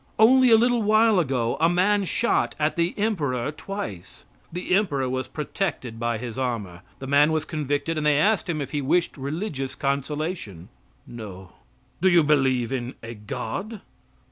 [0.17, 4.23] Only a little while ago a man shot at the emperor twice.
[4.51, 6.81] The emperor was protected by his armor.
[6.97, 10.69] The man was convicted, and they asked him if he wished religious consolation.
[11.05, 11.51] "No."
[12.01, 13.81] "Do you believe in a God?"